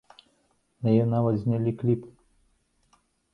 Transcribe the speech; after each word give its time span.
На 0.85 0.93
яе 0.95 1.05
нават 1.11 1.35
знялі 1.43 1.75
кліп. 1.83 2.01